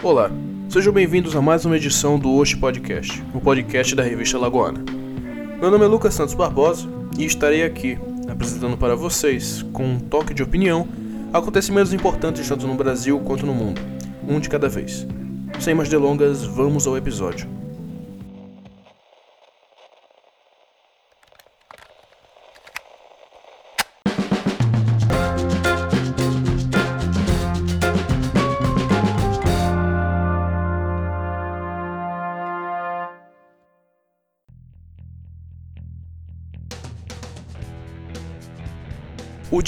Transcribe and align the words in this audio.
Olá, 0.00 0.30
sejam 0.68 0.92
bem-vindos 0.92 1.34
a 1.34 1.42
mais 1.42 1.64
uma 1.64 1.76
edição 1.76 2.20
do 2.20 2.32
Osh 2.36 2.54
Podcast, 2.54 3.20
o 3.34 3.40
podcast 3.40 3.96
da 3.96 4.02
revista 4.04 4.38
Lagoana. 4.38 4.84
Meu 5.60 5.72
nome 5.72 5.84
é 5.84 5.88
Lucas 5.88 6.14
Santos 6.14 6.34
Barbosa 6.34 6.88
e 7.18 7.24
estarei 7.24 7.64
aqui 7.64 7.98
apresentando 8.28 8.76
para 8.76 8.94
vocês, 8.94 9.62
com 9.72 9.84
um 9.84 9.98
toque 9.98 10.32
de 10.32 10.40
opinião, 10.40 10.86
acontecimentos 11.32 11.92
importantes 11.92 12.48
tanto 12.48 12.64
no 12.64 12.76
Brasil 12.76 13.18
quanto 13.18 13.44
no 13.44 13.52
mundo, 13.52 13.80
um 14.26 14.38
de 14.38 14.48
cada 14.48 14.68
vez. 14.68 15.04
Sem 15.58 15.74
mais 15.74 15.88
delongas, 15.88 16.44
vamos 16.44 16.86
ao 16.86 16.96
episódio. 16.96 17.57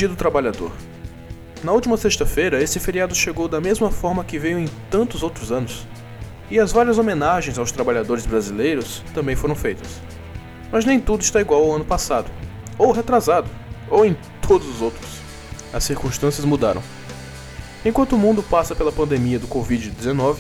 Dia 0.01 0.09
do 0.09 0.17
Trabalhador. 0.17 0.73
Na 1.63 1.73
última 1.73 1.95
sexta-feira, 1.95 2.63
esse 2.63 2.81
feriado 2.81 3.15
chegou 3.15 3.47
da 3.47 3.61
mesma 3.61 3.91
forma 3.91 4.25
que 4.25 4.39
veio 4.39 4.59
em 4.59 4.67
tantos 4.91 5.23
outros 5.23 5.53
anos. 5.53 5.87
E 6.51 6.59
as 6.59 6.73
várias 6.73 6.97
homenagens 6.97 7.59
aos 7.59 7.71
trabalhadores 7.71 8.25
brasileiros 8.25 9.05
também 9.13 9.37
foram 9.37 9.55
feitas. 9.55 10.01
Mas 10.73 10.87
nem 10.87 10.99
tudo 10.99 11.21
está 11.21 11.39
igual 11.39 11.65
ao 11.65 11.77
ano 11.77 11.85
passado, 11.85 12.31
ou 12.79 12.93
retrasado, 12.93 13.47
ou 13.91 14.07
em 14.07 14.17
todos 14.41 14.67
os 14.71 14.81
outros. 14.81 15.07
As 15.71 15.85
circunstâncias 15.85 16.47
mudaram. 16.47 16.83
Enquanto 17.85 18.15
o 18.15 18.19
mundo 18.19 18.43
passa 18.43 18.75
pela 18.75 18.91
pandemia 18.91 19.39
do 19.39 19.49
Covid-19, 19.49 20.39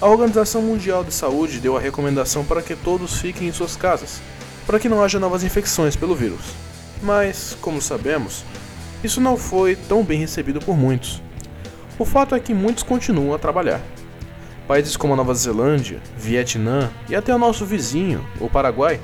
a 0.00 0.08
Organização 0.08 0.62
Mundial 0.62 1.04
de 1.04 1.12
Saúde 1.12 1.60
deu 1.60 1.76
a 1.76 1.80
recomendação 1.80 2.42
para 2.42 2.62
que 2.62 2.74
todos 2.74 3.18
fiquem 3.18 3.48
em 3.48 3.52
suas 3.52 3.76
casas, 3.76 4.22
para 4.66 4.78
que 4.78 4.88
não 4.88 5.02
haja 5.02 5.20
novas 5.20 5.44
infecções 5.44 5.94
pelo 5.94 6.16
vírus. 6.16 6.40
Mas, 7.02 7.54
como 7.60 7.82
sabemos, 7.82 8.42
isso 9.06 9.20
não 9.20 9.36
foi 9.36 9.76
tão 9.76 10.02
bem 10.02 10.18
recebido 10.18 10.60
por 10.60 10.76
muitos. 10.76 11.22
O 11.98 12.04
fato 12.04 12.34
é 12.34 12.40
que 12.40 12.54
muitos 12.54 12.82
continuam 12.82 13.34
a 13.34 13.38
trabalhar. 13.38 13.80
Países 14.66 14.96
como 14.96 15.12
a 15.12 15.16
Nova 15.16 15.34
Zelândia, 15.34 16.00
Vietnã 16.16 16.90
e 17.08 17.14
até 17.14 17.34
o 17.34 17.38
nosso 17.38 17.66
vizinho, 17.66 18.26
o 18.40 18.48
Paraguai, 18.48 18.98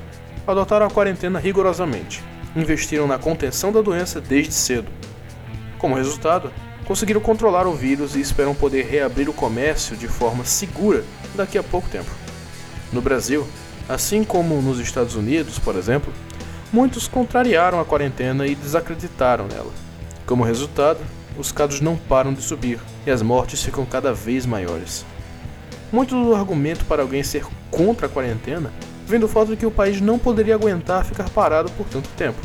adotaram 0.45 0.87
a 0.87 0.89
quarentena 0.89 1.39
rigorosamente, 1.39 2.23
investiram 2.55 3.07
na 3.07 3.19
contenção 3.19 3.71
da 3.71 3.81
doença 3.81 4.19
desde 4.19 4.53
cedo. 4.53 4.91
Como 5.77 5.95
resultado, 5.95 6.51
conseguiram 6.85 7.21
controlar 7.21 7.67
o 7.67 7.73
vírus 7.73 8.15
e 8.15 8.19
esperam 8.19 8.55
poder 8.55 8.87
reabrir 8.87 9.29
o 9.29 9.33
comércio 9.33 9.95
de 9.95 10.07
forma 10.07 10.43
segura 10.43 11.03
daqui 11.35 11.57
a 11.57 11.63
pouco 11.63 11.87
tempo. 11.89 12.09
No 12.91 13.01
Brasil, 13.01 13.47
assim 13.87 14.23
como 14.23 14.61
nos 14.61 14.79
Estados 14.79 15.15
Unidos, 15.15 15.59
por 15.59 15.75
exemplo, 15.75 16.11
muitos 16.73 17.07
contrariaram 17.07 17.79
a 17.79 17.85
quarentena 17.85 18.47
e 18.47 18.55
desacreditaram 18.55 19.47
nela. 19.47 19.90
Como 20.25 20.43
resultado, 20.43 20.99
os 21.37 21.51
casos 21.51 21.81
não 21.81 21.95
param 21.95 22.33
de 22.33 22.41
subir 22.41 22.79
e 23.05 23.11
as 23.11 23.21
mortes 23.21 23.61
ficam 23.63 23.85
cada 23.85 24.13
vez 24.13 24.45
maiores. 24.45 25.05
Muito 25.91 26.15
do 26.15 26.35
argumento 26.35 26.85
para 26.85 27.01
alguém 27.01 27.23
ser 27.23 27.45
contra 27.69 28.05
a 28.05 28.09
quarentena 28.09 28.71
vem 29.05 29.19
do 29.19 29.27
fato 29.27 29.49
de 29.49 29.57
que 29.57 29.65
o 29.65 29.71
país 29.71 29.99
não 29.99 30.17
poderia 30.17 30.55
aguentar 30.55 31.03
ficar 31.03 31.29
parado 31.29 31.69
por 31.71 31.85
tanto 31.87 32.09
tempo. 32.09 32.39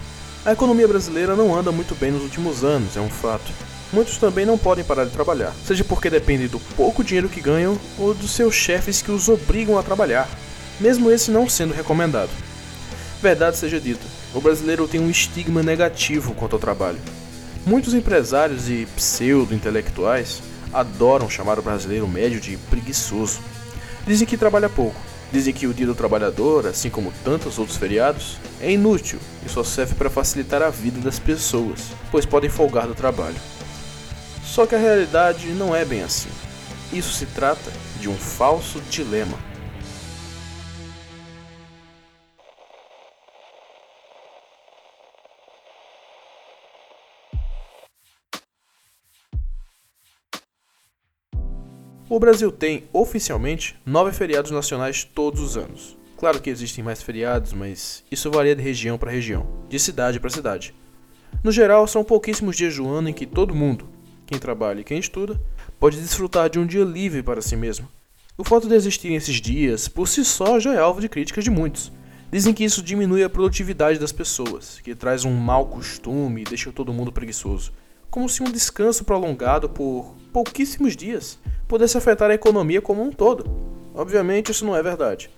A 0.44 0.52
economia 0.52 0.88
brasileira 0.88 1.36
não 1.36 1.54
anda 1.54 1.70
muito 1.70 1.94
bem 1.94 2.10
nos 2.10 2.22
últimos 2.22 2.64
anos, 2.64 2.97
é 2.97 3.00
um 3.00 3.08
fato. 3.08 3.52
Muitos 3.92 4.19
também 4.19 4.44
não 4.44 4.58
podem 4.58 4.84
parar 4.84 5.04
de 5.04 5.10
trabalhar, 5.10 5.52
seja 5.64 5.84
porque 5.84 6.10
dependem 6.10 6.48
do 6.48 6.58
pouco 6.58 7.04
dinheiro 7.04 7.28
que 7.28 7.41
ganham 7.41 7.78
ou 7.98 8.12
dos 8.12 8.32
seus 8.32 8.54
chefes 8.54 9.00
que 9.00 9.12
os 9.12 9.28
obrigam 9.28 9.78
a 9.78 9.82
trabalhar, 9.82 10.28
mesmo 10.80 11.10
esse 11.10 11.31
não 11.31 11.48
sendo 11.48 11.72
recomendado. 11.72 12.31
Verdade 13.22 13.56
seja 13.56 13.81
dita, 13.81 14.04
o 14.34 14.41
brasileiro 14.41 14.88
tem 14.88 15.00
um 15.00 15.10
estigma 15.10 15.62
negativo 15.62 16.34
quanto 16.34 16.54
ao 16.54 16.60
trabalho. 16.60 16.98
Muitos 17.66 17.94
empresários 17.94 18.71
e 18.71 18.87
pseudo-intelectuais 18.94 20.41
adoram 20.72 21.28
chamar 21.28 21.59
o 21.59 21.62
brasileiro 21.62 22.06
médio 22.06 22.41
de 22.41 22.56
preguiçoso. 22.56 23.41
Dizem 24.06 24.25
que 24.25 24.37
trabalha 24.37 24.69
pouco, 24.69 24.94
dizem 25.32 25.53
que 25.53 25.66
o 25.66 25.75
Dia 25.75 25.87
do 25.87 25.94
Trabalhador, 25.94 26.65
assim 26.69 26.88
como 26.88 27.12
tantos 27.25 27.59
outros 27.59 27.76
feriados, 27.76 28.38
é 28.60 28.71
inútil 28.71 29.19
e 29.44 29.49
só 29.49 29.65
serve 29.65 29.97
para 29.97 30.09
facilitar 30.09 30.62
a 30.62 30.71
vida 30.71 31.00
das 31.00 31.19
pessoas, 31.19 31.81
pois 32.09 32.25
podem 32.25 32.49
folgar 32.49 32.87
do 32.87 32.94
trabalho. 32.94 33.34
Só 34.44 34.65
que 34.65 34.76
a 34.76 34.78
realidade 34.78 35.49
não 35.49 35.75
é 35.75 35.84
bem 35.84 36.05
assim. 36.05 36.31
Isso 36.93 37.12
se 37.15 37.26
trata 37.26 37.72
de 38.00 38.09
um 38.09 38.15
falso 38.15 38.81
dilema. 38.88 39.37
O 52.09 52.21
Brasil 52.21 52.53
tem, 52.53 52.84
oficialmente, 52.93 53.77
nove 53.84 54.12
feriados 54.12 54.53
nacionais 54.53 55.03
todos 55.03 55.41
os 55.41 55.56
anos. 55.56 55.99
Claro 56.17 56.41
que 56.41 56.49
existem 56.49 56.84
mais 56.84 57.03
feriados, 57.03 57.53
mas 57.53 58.05
isso 58.09 58.31
varia 58.31 58.55
de 58.55 58.62
região 58.62 58.97
para 58.97 59.11
região, 59.11 59.44
de 59.69 59.77
cidade 59.77 60.21
para 60.21 60.31
cidade. 60.31 60.72
No 61.43 61.50
geral, 61.50 61.84
são 61.89 62.05
pouquíssimos 62.05 62.56
dias 62.56 62.77
do 62.77 62.89
ano 62.89 63.09
em 63.09 63.12
que 63.12 63.27
todo 63.27 63.56
mundo, 63.56 63.89
quem 64.25 64.39
trabalha 64.39 64.83
e 64.83 64.84
quem 64.84 65.00
estuda, 65.00 65.41
pode 65.81 66.00
desfrutar 66.00 66.49
de 66.49 66.61
um 66.61 66.65
dia 66.65 66.84
livre 66.84 67.25
para 67.25 67.43
si 67.43 67.56
mesmo. 67.56 67.89
O 68.38 68.44
fato 68.44 68.69
de 68.69 68.77
existirem 68.77 69.17
esses 69.17 69.41
dias, 69.41 69.88
por 69.88 70.06
si 70.06 70.25
só, 70.25 70.61
já 70.61 70.75
é 70.75 70.78
alvo 70.78 71.00
de 71.00 71.09
críticas 71.09 71.43
de 71.43 71.50
muitos. 71.50 71.91
Dizem 72.31 72.55
que 72.55 72.62
isso 72.62 72.84
diminui 72.84 73.25
a 73.25 73.28
produtividade 73.28 73.99
das 73.99 74.12
pessoas, 74.12 74.81
que 74.81 74.94
traz 74.94 75.25
um 75.25 75.34
mau 75.34 75.67
costume 75.67 76.43
e 76.43 76.44
deixa 76.44 76.71
todo 76.71 76.93
mundo 76.93 77.11
preguiçoso. 77.11 77.73
Como 78.09 78.28
se 78.28 78.44
um 78.44 78.50
descanso 78.50 79.05
prolongado 79.05 79.69
por 79.69 80.15
pouquíssimos 80.36 80.94
dias 80.94 81.38
pudesse 81.66 81.97
afetar 81.97 82.30
a 82.30 82.34
economia 82.34 82.82
como 82.82 83.02
um 83.02 83.10
todo. 83.10 83.50
Obviamente, 83.94 84.52
isso 84.52 84.66
não 84.66 84.76
é 84.76 84.82
verdade. 84.82 85.30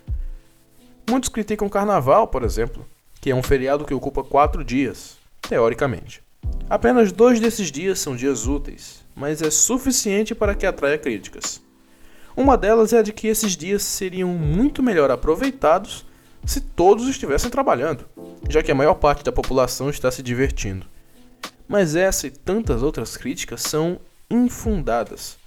Muitos 1.08 1.28
criticam 1.28 1.68
o 1.68 1.70
carnaval, 1.70 2.26
por 2.26 2.42
exemplo, 2.42 2.84
que 3.20 3.30
é 3.30 3.34
um 3.34 3.40
feriado 3.40 3.84
que 3.84 3.94
ocupa 3.94 4.24
quatro 4.24 4.64
dias, 4.64 5.16
teoricamente. 5.40 6.20
Apenas 6.68 7.12
dois 7.12 7.38
desses 7.38 7.70
dias 7.70 8.00
são 8.00 8.16
dias 8.16 8.48
úteis, 8.48 9.04
mas 9.14 9.40
é 9.40 9.52
suficiente 9.52 10.34
para 10.34 10.52
que 10.52 10.66
atraia 10.66 10.98
críticas. 10.98 11.62
Uma 12.36 12.58
delas 12.58 12.92
é 12.92 12.98
a 12.98 13.02
de 13.02 13.12
que 13.12 13.28
esses 13.28 13.56
dias 13.56 13.84
seriam 13.84 14.30
muito 14.30 14.82
melhor 14.82 15.12
aproveitados 15.12 16.04
se 16.44 16.60
todos 16.60 17.06
estivessem 17.06 17.50
trabalhando, 17.50 18.04
já 18.48 18.64
que 18.64 18.72
a 18.72 18.74
maior 18.74 18.94
parte 18.94 19.22
da 19.22 19.30
população 19.30 19.90
está 19.90 20.10
se 20.10 20.24
divertindo. 20.24 20.86
Mas 21.68 21.94
essa 21.94 22.26
e 22.26 22.32
tantas 22.32 22.82
outras 22.82 23.16
críticas 23.16 23.62
são 23.62 24.00
infundadas. 24.30 25.38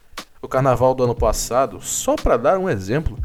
O 0.42 0.48
carnaval 0.48 0.96
do 0.96 1.04
ano 1.04 1.14
passado, 1.14 1.82
só 1.82 2.16
para 2.16 2.38
dar 2.38 2.58
um 2.58 2.70
exemplo, 2.70 3.20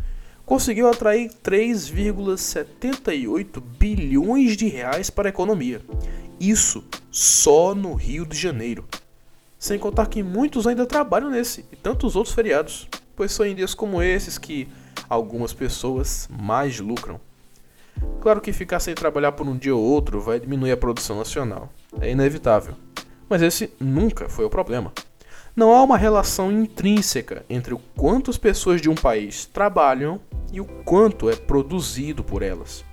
conseguiu 0.45 0.89
atrair 0.89 1.31
3,78 1.43 3.61
bilhões 3.61 4.57
de 4.57 4.67
reais 4.69 5.09
para 5.09 5.29
a 5.29 5.31
economia. 5.31 5.81
Isso 6.39 6.85
só 7.11 7.75
no 7.75 7.95
Rio 7.95 8.27
de 8.27 8.37
Janeiro. 8.37 8.85
Sem 9.59 9.79
contar 9.79 10.05
que 10.07 10.23
muitos 10.23 10.67
ainda 10.67 10.85
trabalham 10.85 11.31
nesse 11.31 11.65
e 11.73 11.77
tantos 11.77 12.15
outros 12.15 12.35
feriados, 12.35 12.87
pois 13.17 13.33
são 13.33 13.47
em 13.47 13.55
dias 13.55 13.75
como 13.75 14.03
esses 14.03 14.37
que 14.37 14.69
algumas 15.09 15.55
pessoas 15.55 16.29
mais 16.31 16.79
lucram. 16.79 17.19
Claro 18.21 18.43
que 18.43 18.53
ficar 18.53 18.81
sem 18.81 18.95
trabalhar 18.95 19.33
por 19.33 19.49
um 19.49 19.57
dia 19.57 19.75
ou 19.75 19.83
outro 19.83 20.21
vai 20.21 20.39
diminuir 20.39 20.73
a 20.73 20.77
produção 20.77 21.17
nacional, 21.17 21.73
é 21.99 22.11
inevitável. 22.11 22.75
Mas 23.29 23.41
esse 23.41 23.73
nunca 23.81 24.29
foi 24.29 24.45
o 24.45 24.51
problema. 24.51 24.93
Não 25.57 25.73
há 25.73 25.83
uma 25.83 25.97
relação 25.97 26.53
intrínseca 26.53 27.43
entre 27.49 27.73
o 27.73 27.81
quanto 27.97 28.31
as 28.31 28.37
pessoas 28.37 28.79
de 28.79 28.91
um 28.91 28.95
país 28.95 29.47
trabalham 29.47 30.21
e 30.53 30.61
o 30.61 30.67
quanto 30.67 31.31
é 31.31 31.35
produzido 31.35 32.23
por 32.23 32.43
elas. 32.43 32.85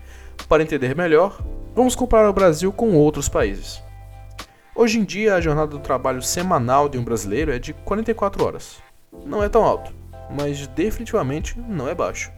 Para 0.47 0.63
entender 0.63 0.95
melhor, 0.95 1.43
vamos 1.75 1.93
comparar 1.93 2.29
o 2.29 2.33
Brasil 2.33 2.71
com 2.71 2.95
outros 2.95 3.27
países. 3.27 3.83
Hoje 4.73 4.97
em 4.97 5.03
dia, 5.03 5.35
a 5.35 5.41
jornada 5.41 5.71
do 5.71 5.79
trabalho 5.79 6.21
semanal 6.21 6.87
de 6.87 6.97
um 6.97 7.03
brasileiro 7.03 7.51
é 7.51 7.59
de 7.59 7.73
44 7.73 8.45
horas. 8.45 8.77
Não 9.25 9.43
é 9.43 9.49
tão 9.49 9.65
alto, 9.65 9.93
mas 10.33 10.65
definitivamente 10.67 11.59
não 11.59 11.89
é 11.89 11.93
baixo. 11.93 12.31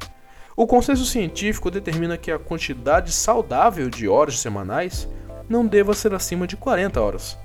O 0.55 0.65
consenso 0.65 1.05
científico 1.05 1.69
determina 1.69 2.17
que 2.17 2.31
a 2.31 2.39
quantidade 2.39 3.11
saudável 3.11 3.91
de 3.91 4.07
horas 4.07 4.39
semanais 4.39 5.07
não 5.47 5.67
deva 5.67 5.93
ser 5.93 6.15
acima 6.15 6.47
de 6.47 6.57
40 6.57 6.99
horas. 6.99 7.44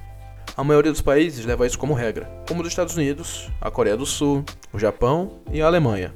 A 0.61 0.63
maioria 0.63 0.93
dos 0.93 1.01
países 1.01 1.47
leva 1.47 1.67
isso 1.67 1.79
como 1.79 1.95
regra, 1.95 2.31
como 2.47 2.61
os 2.61 2.69
Estados 2.69 2.95
Unidos, 2.95 3.51
a 3.63 3.71
Coreia 3.71 3.97
do 3.97 4.05
Sul, 4.05 4.45
o 4.71 4.79
Japão 4.79 5.41
e 5.51 5.63
a 5.63 5.67
Alemanha. 5.67 6.15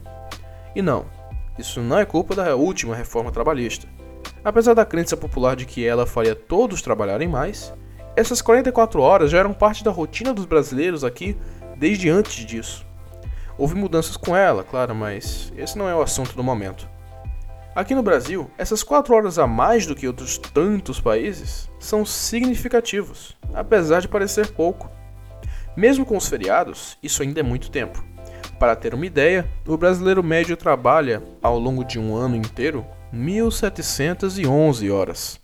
E 0.76 0.82
não, 0.82 1.06
isso 1.58 1.80
não 1.80 1.98
é 1.98 2.04
culpa 2.04 2.34
da 2.34 2.54
última 2.54 2.94
reforma 2.94 3.32
trabalhista. 3.32 3.88
Apesar 4.44 4.74
da 4.74 4.84
crença 4.84 5.16
popular 5.16 5.56
de 5.56 5.64
que 5.64 5.86
ela 5.86 6.04
faria 6.04 6.34
todos 6.34 6.82
trabalharem 6.82 7.26
mais, 7.26 7.72
essas 8.14 8.42
44 8.42 9.00
horas 9.00 9.30
já 9.30 9.38
eram 9.38 9.54
parte 9.54 9.82
da 9.82 9.90
rotina 9.90 10.34
dos 10.34 10.44
brasileiros 10.44 11.04
aqui 11.04 11.38
desde 11.78 12.10
antes 12.10 12.44
disso. 12.44 12.84
Houve 13.56 13.74
mudanças 13.74 14.14
com 14.14 14.36
ela, 14.36 14.62
claro, 14.62 14.94
mas 14.94 15.54
esse 15.56 15.78
não 15.78 15.88
é 15.88 15.96
o 15.96 16.02
assunto 16.02 16.36
do 16.36 16.44
momento. 16.44 16.86
Aqui 17.74 17.92
no 17.92 18.04
Brasil, 18.04 18.48
essas 18.56 18.84
4 18.84 19.12
horas 19.12 19.36
a 19.36 19.48
mais 19.48 19.84
do 19.84 19.96
que 19.96 20.06
outros 20.06 20.38
tantos 20.38 21.00
países 21.00 21.68
são 21.80 22.06
significativos, 22.06 23.36
apesar 23.52 24.00
de 24.00 24.06
parecer 24.06 24.52
pouco. 24.52 24.88
Mesmo 25.76 26.06
com 26.06 26.16
os 26.16 26.28
feriados, 26.28 26.96
isso 27.02 27.20
ainda 27.20 27.40
é 27.40 27.42
muito 27.42 27.72
tempo. 27.72 28.00
Para 28.60 28.76
ter 28.76 28.94
uma 28.94 29.04
ideia, 29.04 29.50
o 29.66 29.76
brasileiro 29.76 30.22
médio 30.22 30.56
trabalha, 30.56 31.20
ao 31.42 31.58
longo 31.58 31.84
de 31.84 31.98
um 31.98 32.14
ano 32.14 32.36
inteiro, 32.36 32.86
1.711 33.12 34.92
horas. 34.92 35.40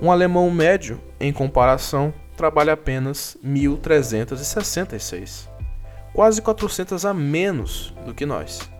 Um 0.00 0.12
alemão 0.12 0.50
médio, 0.50 1.00
em 1.18 1.32
comparação, 1.32 2.12
trabalha 2.36 2.74
apenas 2.74 3.38
1.366, 3.42 5.48
quase 6.12 6.42
400 6.42 7.06
a 7.06 7.14
menos 7.14 7.94
do 8.04 8.12
que 8.12 8.26
nós. 8.26 8.70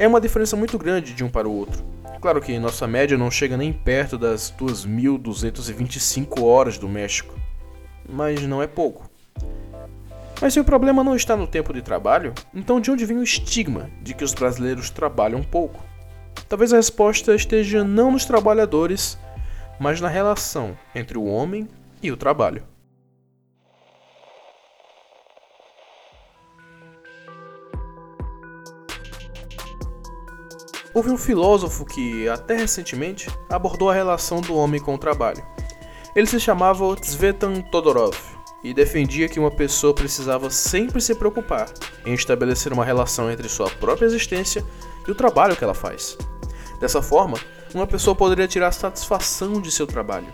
É 0.00 0.08
uma 0.08 0.18
diferença 0.18 0.56
muito 0.56 0.78
grande 0.78 1.12
de 1.12 1.22
um 1.22 1.28
para 1.28 1.46
o 1.46 1.54
outro. 1.54 1.84
Claro 2.22 2.40
que 2.40 2.58
nossa 2.58 2.86
média 2.86 3.18
não 3.18 3.30
chega 3.30 3.54
nem 3.54 3.70
perto 3.70 4.16
das 4.16 4.50
2.225 4.58 6.42
horas 6.42 6.78
do 6.78 6.88
México, 6.88 7.38
mas 8.08 8.40
não 8.46 8.62
é 8.62 8.66
pouco. 8.66 9.10
Mas 10.40 10.54
se 10.54 10.60
o 10.60 10.64
problema 10.64 11.04
não 11.04 11.14
está 11.14 11.36
no 11.36 11.46
tempo 11.46 11.74
de 11.74 11.82
trabalho, 11.82 12.32
então 12.54 12.80
de 12.80 12.90
onde 12.90 13.04
vem 13.04 13.18
o 13.18 13.22
estigma 13.22 13.90
de 14.00 14.14
que 14.14 14.24
os 14.24 14.32
brasileiros 14.32 14.88
trabalham 14.88 15.42
pouco? 15.42 15.84
Talvez 16.48 16.72
a 16.72 16.76
resposta 16.76 17.34
esteja 17.34 17.84
não 17.84 18.10
nos 18.10 18.24
trabalhadores, 18.24 19.18
mas 19.78 20.00
na 20.00 20.08
relação 20.08 20.78
entre 20.94 21.18
o 21.18 21.26
homem 21.26 21.68
e 22.02 22.10
o 22.10 22.16
trabalho. 22.16 22.69
Houve 30.92 31.10
um 31.10 31.16
filósofo 31.16 31.84
que, 31.84 32.28
até 32.28 32.56
recentemente, 32.56 33.30
abordou 33.48 33.90
a 33.90 33.94
relação 33.94 34.40
do 34.40 34.56
homem 34.56 34.80
com 34.80 34.96
o 34.96 34.98
trabalho. 34.98 35.44
Ele 36.16 36.26
se 36.26 36.40
chamava 36.40 36.96
Tsvetan 36.96 37.60
Todorov 37.60 38.16
e 38.64 38.74
defendia 38.74 39.28
que 39.28 39.38
uma 39.38 39.52
pessoa 39.52 39.94
precisava 39.94 40.50
sempre 40.50 41.00
se 41.00 41.14
preocupar 41.14 41.70
em 42.04 42.12
estabelecer 42.12 42.72
uma 42.72 42.84
relação 42.84 43.30
entre 43.30 43.48
sua 43.48 43.70
própria 43.70 44.06
existência 44.06 44.64
e 45.06 45.10
o 45.12 45.14
trabalho 45.14 45.54
que 45.54 45.62
ela 45.62 45.74
faz. 45.74 46.18
Dessa 46.80 47.00
forma, 47.00 47.38
uma 47.72 47.86
pessoa 47.86 48.16
poderia 48.16 48.48
tirar 48.48 48.72
satisfação 48.72 49.60
de 49.60 49.70
seu 49.70 49.86
trabalho. 49.86 50.26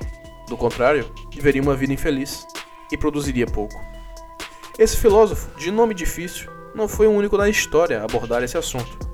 Do 0.49 0.57
contrário, 0.57 1.05
viveria 1.31 1.61
uma 1.61 1.77
vida 1.77 1.93
infeliz 1.93 2.47
e 2.91 2.97
produziria 2.97 3.47
pouco. 3.47 3.79
Esse 4.79 4.97
filósofo, 4.97 5.55
de 5.59 5.71
nome 5.71 5.93
difícil, 5.93 6.51
não 6.75 6.89
foi 6.89 7.07
o 7.07 7.13
único 7.13 7.37
na 7.37 7.49
história 7.49 8.01
a 8.01 8.05
abordar 8.05 8.43
esse 8.43 8.57
assunto. 8.57 9.06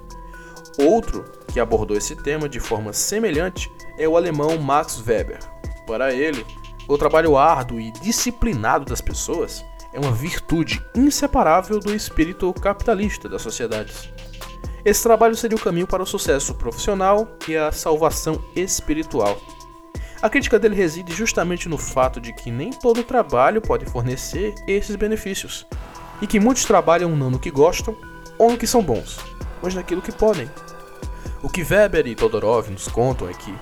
Outro 0.79 1.25
que 1.49 1.61
abordou 1.61 1.97
esse 1.97 2.17
tema 2.17 2.49
de 2.49 2.59
forma 2.59 2.93
semelhante 2.93 3.71
é 3.99 4.09
o 4.09 4.17
alemão 4.17 4.57
Max 4.59 5.03
Weber. 5.07 5.39
Para 5.87 6.13
ele, 6.13 6.47
o 6.89 6.97
trabalho 6.97 7.37
árduo 7.37 7.81
e 7.81 7.91
disciplinado 7.91 8.87
das 8.87 9.01
pessoas 9.01 9.65
é 9.93 10.01
uma 10.01 10.13
virtude 10.13 10.83
inseparável 10.95 11.79
do 11.79 11.95
espírito 11.95 12.53
capitalista 12.55 13.29
das 13.29 13.43
sociedades. 13.43 14.09
Esse 14.85 15.03
trabalho 15.03 15.37
seria 15.37 15.57
o 15.57 15.61
caminho 15.61 15.87
para 15.87 16.03
o 16.03 16.07
sucesso 16.07 16.55
profissional 16.55 17.29
e 17.47 17.57
a 17.57 17.71
salvação 17.71 18.43
espiritual. 18.57 19.39
A 20.21 20.31
crítica 20.31 20.59
dele 20.59 20.75
reside 20.75 21.13
justamente 21.13 21.69
no 21.69 21.77
fato 21.77 22.21
de 22.21 22.33
que 22.33 22.51
nem 22.51 22.71
todo 22.71 23.05
trabalho 23.05 23.61
pode 23.61 23.85
fornecer 23.87 24.55
esses 24.67 24.97
benefícios, 24.97 25.67
e 26.21 26.27
que 26.27 26.41
muitos 26.41 26.65
trabalham 26.65 27.15
não 27.17 27.31
no 27.31 27.39
que 27.39 27.51
gostam 27.51 27.97
ou 28.39 28.53
no 28.53 28.57
que 28.57 28.67
são 28.67 28.83
bons, 28.83 29.19
mas 29.63 29.75
naquilo 29.75 30.03
que 30.03 30.13
podem. 30.13 30.51
O 31.43 31.49
que 31.49 31.63
Weber 31.63 32.07
e 32.07 32.15
Todorov 32.15 32.69
nos 32.71 32.89
contam 32.89 33.29
é 33.29 33.33
que, 33.33 33.55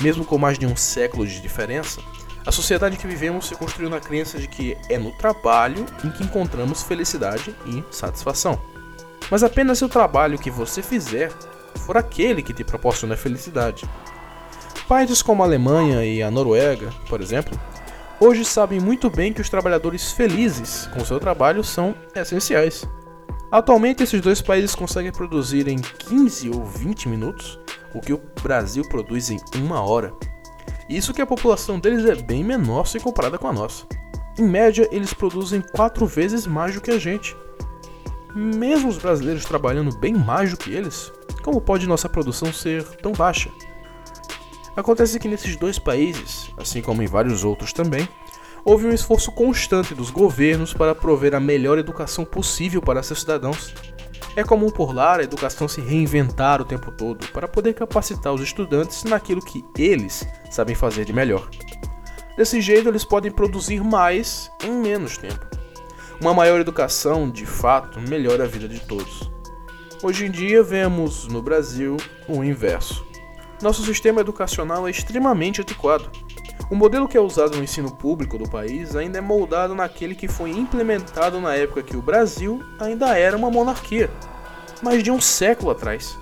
mesmo 0.00 0.24
com 0.24 0.38
mais 0.38 0.58
de 0.58 0.66
um 0.66 0.76
século 0.76 1.26
de 1.26 1.40
diferença, 1.40 2.00
a 2.46 2.52
sociedade 2.52 2.96
que 2.96 3.06
vivemos 3.06 3.46
se 3.46 3.54
construiu 3.54 3.90
na 3.90 4.00
crença 4.00 4.38
de 4.38 4.48
que 4.48 4.76
é 4.88 4.98
no 4.98 5.12
trabalho 5.12 5.84
em 6.04 6.10
que 6.10 6.24
encontramos 6.24 6.82
felicidade 6.82 7.54
e 7.66 7.84
satisfação 7.90 8.58
mas 9.30 9.42
apenas 9.42 9.78
se 9.78 9.84
o 9.84 9.88
trabalho 9.88 10.38
que 10.38 10.50
você 10.50 10.82
fizer 10.82 11.30
for 11.86 11.96
aquele 11.96 12.42
que 12.42 12.54
te 12.54 12.64
proporciona 12.64 13.16
felicidade. 13.16 13.88
Países 14.88 15.20
como 15.20 15.42
a 15.42 15.46
Alemanha 15.46 16.04
e 16.04 16.22
a 16.22 16.30
Noruega, 16.30 16.90
por 17.08 17.20
exemplo, 17.20 17.58
hoje 18.18 18.44
sabem 18.44 18.80
muito 18.80 19.10
bem 19.10 19.32
que 19.32 19.40
os 19.40 19.50
trabalhadores 19.50 20.12
felizes 20.12 20.88
com 20.94 21.04
seu 21.04 21.20
trabalho 21.20 21.62
são 21.62 21.94
essenciais. 22.14 22.88
Atualmente, 23.50 24.02
esses 24.02 24.20
dois 24.20 24.42
países 24.42 24.74
conseguem 24.74 25.12
produzir 25.12 25.68
em 25.68 25.78
15 25.78 26.50
ou 26.50 26.64
20 26.64 27.08
minutos 27.08 27.58
o 27.94 28.00
que 28.00 28.12
o 28.12 28.20
Brasil 28.42 28.86
produz 28.88 29.30
em 29.30 29.38
uma 29.56 29.82
hora. 29.82 30.12
Isso 30.88 31.14
que 31.14 31.22
a 31.22 31.26
população 31.26 31.78
deles 31.78 32.04
é 32.04 32.14
bem 32.14 32.44
menor 32.44 32.86
se 32.86 33.00
comparada 33.00 33.38
com 33.38 33.48
a 33.48 33.52
nossa. 33.52 33.86
Em 34.38 34.42
média, 34.42 34.88
eles 34.92 35.12
produzem 35.12 35.60
quatro 35.60 36.06
vezes 36.06 36.46
mais 36.46 36.74
do 36.74 36.80
que 36.80 36.90
a 36.90 36.98
gente 36.98 37.34
mesmo 38.34 38.88
os 38.88 38.98
brasileiros 38.98 39.44
trabalhando 39.44 39.96
bem 39.96 40.14
mais 40.14 40.50
do 40.50 40.56
que 40.56 40.72
eles, 40.72 41.12
como 41.42 41.60
pode 41.60 41.86
nossa 41.86 42.08
produção 42.08 42.52
ser 42.52 42.84
tão 42.98 43.12
baixa? 43.12 43.50
Acontece 44.76 45.18
que 45.18 45.28
nesses 45.28 45.56
dois 45.56 45.78
países, 45.78 46.50
assim 46.56 46.80
como 46.80 47.02
em 47.02 47.06
vários 47.06 47.42
outros 47.42 47.72
também, 47.72 48.08
houve 48.68 48.86
um 48.86 48.92
esforço 48.92 49.32
constante 49.32 49.94
dos 49.94 50.10
governos 50.10 50.74
para 50.74 50.94
prover 50.94 51.34
a 51.34 51.40
melhor 51.40 51.78
educação 51.78 52.22
possível 52.22 52.82
para 52.82 53.02
seus 53.02 53.20
cidadãos. 53.20 53.72
É 54.36 54.44
comum 54.44 54.68
por 54.68 54.94
lá 54.94 55.16
a 55.16 55.22
educação 55.22 55.66
se 55.66 55.80
reinventar 55.80 56.60
o 56.60 56.66
tempo 56.66 56.92
todo 56.92 57.26
para 57.28 57.48
poder 57.48 57.72
capacitar 57.72 58.30
os 58.30 58.42
estudantes 58.42 59.04
naquilo 59.04 59.40
que 59.40 59.64
eles 59.78 60.28
sabem 60.50 60.74
fazer 60.74 61.06
de 61.06 61.14
melhor. 61.14 61.48
Desse 62.36 62.60
jeito, 62.60 62.90
eles 62.90 63.06
podem 63.06 63.32
produzir 63.32 63.82
mais 63.82 64.50
em 64.62 64.70
menos 64.70 65.16
tempo. 65.16 65.46
Uma 66.20 66.34
maior 66.34 66.60
educação, 66.60 67.30
de 67.30 67.46
fato, 67.46 67.98
melhora 68.02 68.44
a 68.44 68.46
vida 68.46 68.68
de 68.68 68.80
todos. 68.80 69.30
Hoje 70.02 70.26
em 70.26 70.30
dia, 70.30 70.62
vemos 70.62 71.26
no 71.26 71.40
Brasil 71.40 71.96
o 72.28 72.44
inverso. 72.44 73.02
Nosso 73.62 73.82
sistema 73.82 74.20
educacional 74.20 74.86
é 74.86 74.90
extremamente 74.90 75.62
antiquado. 75.62 76.10
O 76.70 76.74
modelo 76.74 77.08
que 77.08 77.16
é 77.16 77.20
usado 77.20 77.56
no 77.56 77.64
ensino 77.64 77.90
público 77.90 78.36
do 78.36 78.48
país 78.48 78.94
ainda 78.94 79.16
é 79.16 79.22
moldado 79.22 79.74
naquele 79.74 80.14
que 80.14 80.28
foi 80.28 80.50
implementado 80.50 81.40
na 81.40 81.54
época 81.54 81.82
que 81.82 81.96
o 81.96 82.02
Brasil 82.02 82.62
ainda 82.78 83.16
era 83.18 83.34
uma 83.36 83.50
monarquia, 83.50 84.10
mais 84.82 85.02
de 85.02 85.10
um 85.10 85.18
século 85.18 85.70
atrás. 85.70 86.18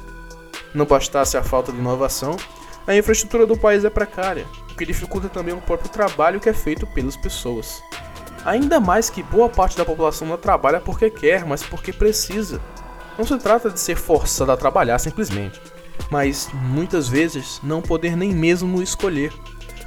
Não 0.73 0.87
bastasse 0.87 1.37
a 1.37 1.43
falta 1.43 1.73
de 1.73 1.79
inovação, 1.79 2.37
a 2.87 2.95
infraestrutura 2.95 3.45
do 3.45 3.57
país 3.57 3.85
é 3.85 3.91
precária, 3.91 4.47
o 4.71 4.77
que 4.77 4.87
dificulta 4.87 5.29
também 5.29 5.53
o 5.53 5.61
próprio 5.61 5.91
trabalho 5.91 6.39
que 6.39 6.49
é 6.49 6.53
feito 6.53 6.87
pelas 6.87 7.17
pessoas. 7.17 7.83
Ainda 8.45 8.79
mais 8.79 9.11
que 9.11 9.25
boa 9.25 9.49
parte 9.49 9.77
da 9.77 9.85
população 9.85 10.29
não 10.29 10.37
trabalha 10.37 10.81
porque 10.81 11.11
quer, 11.11 11.45
mas 11.45 11.65
porque 11.65 11.93
precisa. 11.93 12.61
Não 13.19 13.27
se 13.27 13.37
trata 13.39 13.69
de 13.69 13.81
ser 13.81 13.97
forçada 13.97 14.53
a 14.53 14.57
trabalhar 14.57 15.01
simplesmente, 15.01 15.61
mas 16.09 16.49
muitas 16.53 17.09
vezes 17.09 17.59
não 17.65 17.83
poder 17.83 18.17
nem 18.17 18.33
mesmo 18.33 18.81
escolher. 18.81 19.33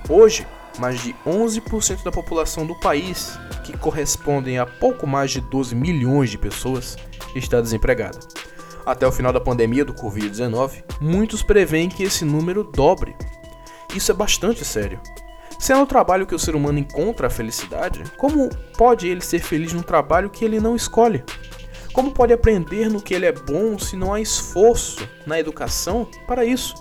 Hoje, 0.07 0.47
mais 0.77 1.01
de 1.01 1.13
11% 1.25 2.03
da 2.03 2.11
população 2.11 2.65
do 2.65 2.75
país, 2.79 3.37
que 3.63 3.77
correspondem 3.77 4.57
a 4.57 4.65
pouco 4.65 5.05
mais 5.05 5.31
de 5.31 5.41
12 5.41 5.75
milhões 5.75 6.29
de 6.29 6.37
pessoas, 6.37 6.95
está 7.35 7.59
desempregada. 7.59 8.19
Até 8.85 9.05
o 9.05 9.11
final 9.11 9.33
da 9.33 9.39
pandemia 9.39 9.85
do 9.85 9.93
Covid-19, 9.93 10.83
muitos 11.01 11.43
preveem 11.43 11.89
que 11.89 12.03
esse 12.03 12.25
número 12.25 12.63
dobre. 12.63 13.15
Isso 13.95 14.11
é 14.11 14.15
bastante 14.15 14.63
sério. 14.63 14.99
Se 15.59 15.73
é 15.73 15.75
no 15.75 15.85
trabalho 15.85 16.25
que 16.25 16.33
o 16.33 16.39
ser 16.39 16.55
humano 16.55 16.79
encontra 16.79 17.27
a 17.27 17.29
felicidade, 17.29 18.01
como 18.17 18.49
pode 18.77 19.07
ele 19.07 19.21
ser 19.21 19.39
feliz 19.39 19.73
num 19.73 19.81
trabalho 19.81 20.29
que 20.29 20.45
ele 20.45 20.59
não 20.59 20.75
escolhe? 20.75 21.23
Como 21.91 22.11
pode 22.11 22.31
aprender 22.31 22.89
no 22.89 23.01
que 23.01 23.13
ele 23.13 23.25
é 23.25 23.31
bom 23.31 23.77
se 23.77 23.97
não 23.97 24.13
há 24.13 24.21
esforço 24.21 25.07
na 25.25 25.39
educação 25.39 26.07
para 26.25 26.45
isso? 26.45 26.73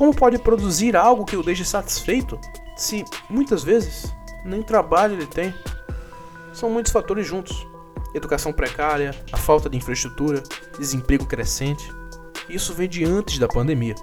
Como 0.00 0.14
pode 0.14 0.38
produzir 0.38 0.96
algo 0.96 1.26
que 1.26 1.36
o 1.36 1.42
deixe 1.42 1.62
satisfeito 1.62 2.40
se 2.74 3.04
muitas 3.28 3.62
vezes 3.62 4.10
nem 4.42 4.62
trabalho 4.62 5.12
ele 5.12 5.26
tem? 5.26 5.52
São 6.54 6.70
muitos 6.70 6.90
fatores 6.90 7.26
juntos: 7.26 7.66
educação 8.14 8.50
precária, 8.50 9.14
a 9.30 9.36
falta 9.36 9.68
de 9.68 9.76
infraestrutura, 9.76 10.42
desemprego 10.78 11.26
crescente. 11.26 11.92
Isso 12.48 12.72
vem 12.72 12.88
de 12.88 13.04
antes 13.04 13.38
da 13.38 13.46
pandemia. 13.46 13.94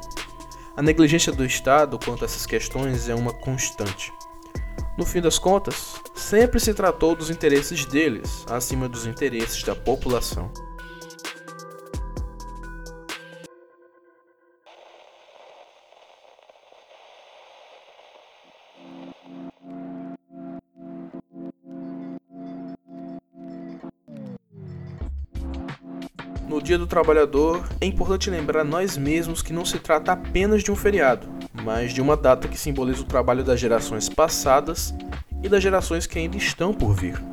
A 0.76 0.84
negligência 0.84 1.34
do 1.34 1.44
Estado 1.44 1.98
quanto 1.98 2.24
a 2.24 2.26
essas 2.26 2.46
questões 2.46 3.10
é 3.10 3.16
uma 3.16 3.34
constante. 3.34 4.14
No 4.96 5.04
fim 5.04 5.20
das 5.20 5.40
contas, 5.40 5.96
sempre 6.14 6.60
se 6.60 6.76
tratou 6.76 7.16
dos 7.16 7.32
interesses 7.32 7.86
deles 7.86 8.46
acima 8.48 8.88
dos 8.88 9.08
interesses 9.08 9.64
da 9.64 9.76
população. 9.76 10.52
Dia 26.68 26.78
do 26.78 26.86
Trabalhador, 26.86 27.66
é 27.80 27.86
importante 27.86 28.30
lembrar 28.30 28.66
nós 28.66 28.98
mesmos 28.98 29.42
que 29.42 29.54
não 29.54 29.64
se 29.64 29.80
trata 29.80 30.12
apenas 30.12 30.62
de 30.62 30.70
um 30.70 30.76
feriado, 30.76 31.26
mas 31.64 31.94
de 31.94 32.02
uma 32.02 32.18
data 32.18 32.46
que 32.50 32.60
simboliza 32.60 33.04
o 33.04 33.06
trabalho 33.06 33.42
das 33.42 33.58
gerações 33.58 34.10
passadas 34.10 34.94
e 35.42 35.48
das 35.48 35.64
gerações 35.64 36.06
que 36.06 36.20
ainda 36.20 36.36
estão 36.36 36.74
por 36.74 36.94
vir. 36.94 37.24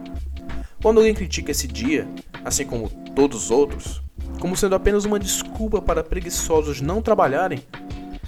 Quando 0.81 0.99
alguém 0.99 1.13
critica 1.13 1.51
esse 1.51 1.67
dia, 1.67 2.07
assim 2.45 2.65
como 2.65 2.89
todos 2.89 3.47
os 3.47 3.51
outros, 3.51 4.01
como 4.39 4.57
sendo 4.57 4.77
apenas 4.77 5.05
uma 5.05 5.19
desculpa 5.19 5.83
para 5.83 6.05
preguiçosos 6.05 6.81
não 6.81 7.03
trabalharem, 7.03 7.65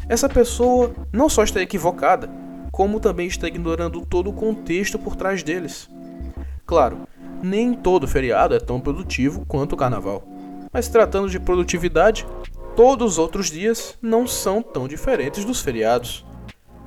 essa 0.08 0.28
pessoa 0.28 0.92
não 1.12 1.28
só 1.28 1.44
está 1.44 1.62
equivocada, 1.62 2.28
como 2.72 2.98
também 2.98 3.28
está 3.28 3.46
ignorando 3.46 4.04
todo 4.04 4.30
o 4.30 4.34
contexto 4.34 4.98
por 4.98 5.14
trás 5.14 5.44
deles. 5.44 5.88
Claro, 6.66 7.06
nem 7.40 7.75
todo 7.75 8.08
feriado 8.08 8.56
é 8.56 8.58
tão 8.58 8.80
produtivo 8.80 9.46
quanto 9.46 9.75
o 9.75 9.76
carnaval. 9.76 10.36
Mas 10.76 10.88
tratando 10.88 11.30
de 11.30 11.40
produtividade, 11.40 12.26
todos 12.76 13.12
os 13.12 13.18
outros 13.18 13.50
dias 13.50 13.97
não 14.02 14.26
são 14.26 14.61
tão 14.61 14.87
diferentes 14.87 15.42
dos 15.42 15.62
feriados. 15.62 16.23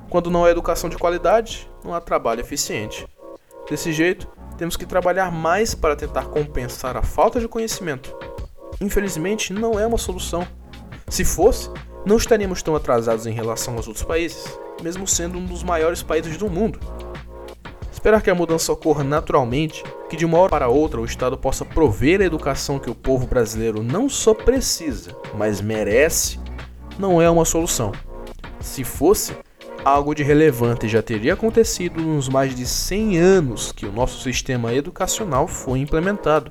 Quando 0.08 0.30
não 0.30 0.44
há 0.44 0.50
educação 0.52 0.88
de 0.88 0.96
qualidade, 0.96 1.68
não 1.82 1.92
há 1.92 2.00
trabalho 2.00 2.40
eficiente. 2.40 3.04
Desse 3.68 3.92
jeito, 3.92 4.28
temos 4.56 4.76
que 4.76 4.86
trabalhar 4.86 5.32
mais 5.32 5.74
para 5.74 5.96
tentar 5.96 6.26
compensar 6.26 6.96
a 6.96 7.02
falta 7.02 7.40
de 7.40 7.48
conhecimento. 7.48 8.16
Infelizmente, 8.80 9.52
não 9.52 9.76
é 9.76 9.84
uma 9.84 9.98
solução. 9.98 10.46
Se 11.08 11.24
fosse, 11.24 11.68
não 12.06 12.16
estaríamos 12.16 12.62
tão 12.62 12.76
atrasados 12.76 13.26
em 13.26 13.32
relação 13.32 13.74
aos 13.74 13.88
outros 13.88 14.04
países, 14.04 14.56
mesmo 14.80 15.04
sendo 15.04 15.36
um 15.36 15.44
dos 15.44 15.64
maiores 15.64 16.00
países 16.00 16.36
do 16.36 16.48
mundo. 16.48 16.78
Esperar 17.92 18.22
que 18.22 18.30
a 18.30 18.36
mudança 18.36 18.72
ocorra 18.72 19.02
naturalmente, 19.02 19.82
que 20.10 20.16
de 20.16 20.26
uma 20.26 20.38
hora 20.38 20.50
para 20.50 20.68
outra 20.68 21.00
o 21.00 21.04
Estado 21.04 21.38
possa 21.38 21.64
prover 21.64 22.20
a 22.20 22.24
educação 22.24 22.80
que 22.80 22.90
o 22.90 22.94
povo 22.96 23.28
brasileiro 23.28 23.80
não 23.80 24.08
só 24.08 24.34
precisa, 24.34 25.16
mas 25.38 25.60
merece, 25.60 26.40
não 26.98 27.22
é 27.22 27.30
uma 27.30 27.44
solução. 27.44 27.92
Se 28.58 28.82
fosse, 28.82 29.36
algo 29.84 30.12
de 30.12 30.24
relevante 30.24 30.88
já 30.88 31.00
teria 31.00 31.34
acontecido 31.34 32.02
nos 32.02 32.28
mais 32.28 32.56
de 32.56 32.66
100 32.66 33.18
anos 33.18 33.70
que 33.70 33.86
o 33.86 33.92
nosso 33.92 34.20
sistema 34.20 34.74
educacional 34.74 35.46
foi 35.46 35.78
implementado. 35.78 36.50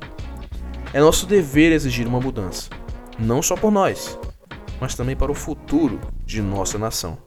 É 0.94 1.02
nosso 1.02 1.26
dever 1.26 1.74
exigir 1.74 2.08
uma 2.08 2.22
mudança, 2.22 2.70
não 3.20 3.42
só 3.42 3.58
por 3.58 3.72
nós, 3.72 4.18
mas 4.80 4.96
também 4.96 5.18
para 5.18 5.34
o 5.34 5.36
futuro 5.36 6.00
de 6.26 6.42
nossa 6.42 6.78
nação. 6.78 7.18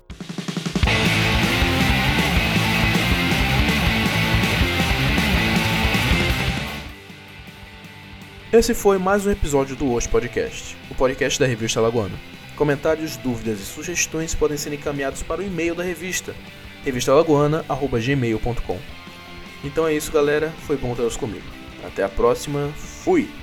Esse 8.52 8.75
foi 8.75 8.99
mais 8.99 9.25
um 9.25 9.30
episódio 9.30 9.75
do 9.75 9.90
Hoje 9.90 10.06
Podcast, 10.06 10.76
o 10.90 10.94
podcast 10.94 11.40
da 11.40 11.47
revista 11.47 11.80
Lagoana. 11.80 12.14
Comentários, 12.54 13.16
dúvidas 13.16 13.59
e 13.59 13.64
sugestões 13.64 14.35
podem 14.35 14.59
ser 14.59 14.75
encaminhados 14.75 15.23
para 15.23 15.40
o 15.40 15.42
e-mail 15.42 15.75
da 15.75 15.82
revista, 15.82 16.35
revistalagoana.gmail.com. 16.85 18.78
Então 19.64 19.87
é 19.87 19.94
isso, 19.94 20.12
galera. 20.12 20.52
Foi 20.66 20.76
bom 20.76 20.94
tê-los 20.94 21.16
comigo. 21.16 21.47
Até 21.82 22.04
a 22.04 22.11
próxima. 22.11 22.71
Fui! 22.76 23.41